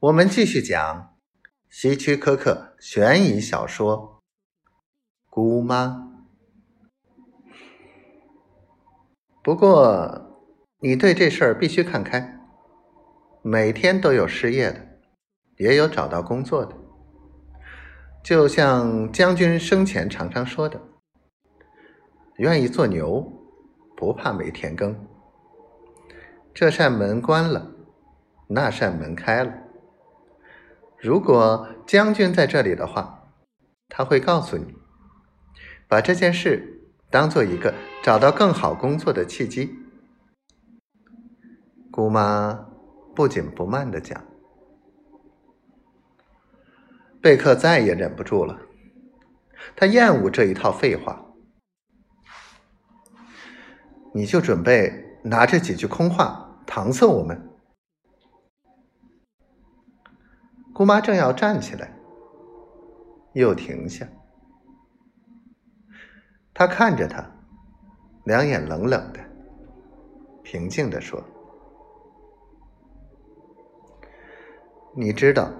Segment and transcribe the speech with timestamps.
[0.00, 1.16] 我们继续讲
[1.68, 4.22] 希区柯克悬疑小说
[5.28, 6.12] 《姑妈》。
[9.42, 10.38] 不过，
[10.78, 12.38] 你对这事儿必须看开。
[13.42, 14.86] 每天都有失业的，
[15.56, 16.76] 也有找到工作的。
[18.22, 20.80] 就像将军生前常常说的
[22.38, 23.20] ：“愿意做牛，
[23.96, 25.08] 不怕没田耕。”
[26.54, 27.72] 这扇门关了，
[28.46, 29.64] 那扇门开了。
[31.00, 33.22] 如果将军在这里的话，
[33.88, 34.74] 他会告诉你，
[35.86, 39.78] 把这件事当做一个找到更好工作的契机。
[41.92, 42.66] 姑妈
[43.14, 44.24] 不紧不慢的讲，
[47.20, 48.60] 贝克再也忍不住了，
[49.76, 51.24] 他厌恶这一套废话。
[54.14, 57.57] 你就准备拿这几句空话搪塞我们？
[60.78, 61.92] 姑妈正要站起来，
[63.32, 64.06] 又停下。
[66.54, 67.28] 他看着他，
[68.26, 69.18] 两眼冷冷的，
[70.44, 71.20] 平静的说
[74.94, 75.50] ：“你知道，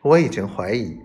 [0.00, 0.96] 我已经怀疑，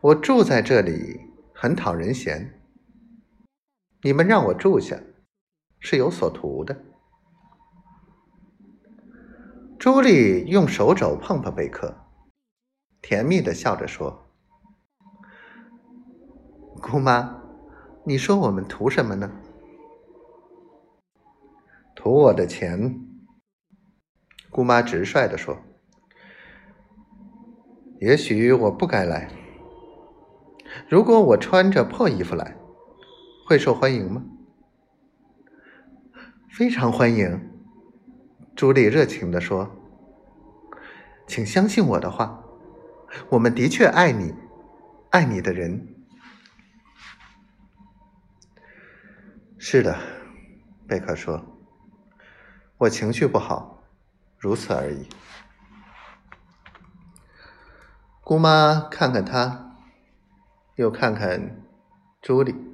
[0.00, 1.20] 我住在这里
[1.52, 2.58] 很讨人嫌。
[4.00, 4.98] 你们让我住下，
[5.78, 6.74] 是有所图的。”
[9.78, 11.94] 朱莉用手肘碰碰贝克，
[13.02, 14.26] 甜蜜的笑着说
[16.80, 17.42] ：“姑妈，
[18.04, 19.30] 你说我们图什么呢？
[21.94, 22.98] 图我的钱。”
[24.50, 25.58] 姑妈直率的说
[28.00, 29.28] ：“也许我不该来。
[30.88, 32.56] 如果我穿着破衣服来，
[33.46, 34.24] 会受欢迎吗？”
[36.48, 37.50] 非常欢迎。
[38.56, 39.68] 朱莉热情地说
[41.26, 42.44] ：“请相信我的话，
[43.30, 44.32] 我们的确爱你，
[45.10, 45.88] 爱你的人。”
[49.58, 49.98] 是的，
[50.86, 51.44] 贝克说
[52.78, 53.82] ：“我情绪不好，
[54.38, 55.08] 如此而已。”
[58.22, 59.76] 姑妈看看他，
[60.76, 61.60] 又看看
[62.22, 62.73] 朱莉。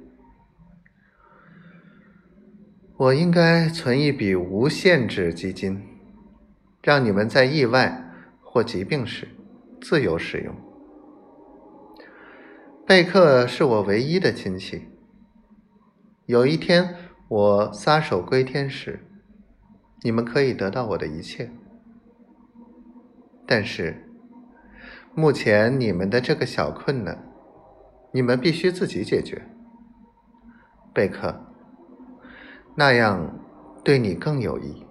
[3.01, 5.81] 我应该存一笔无限制基金，
[6.83, 8.11] 让你们在意外
[8.43, 9.27] 或疾病时
[9.81, 10.53] 自由使用。
[12.85, 14.83] 贝克是我唯一的亲戚。
[16.27, 16.95] 有一天
[17.27, 18.99] 我撒手归天时，
[20.03, 21.49] 你们可以得到我的一切。
[23.47, 24.07] 但是
[25.15, 27.17] 目前你们的这个小困难，
[28.13, 29.41] 你们必须自己解决。
[30.93, 31.47] 贝克。
[32.75, 33.39] 那样
[33.83, 34.85] 对你更有益。